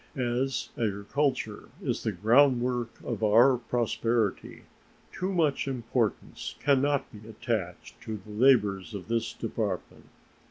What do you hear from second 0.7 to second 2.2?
agriculture is the